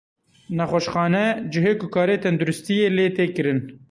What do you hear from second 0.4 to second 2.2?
Nexweşxane, cihê ku karê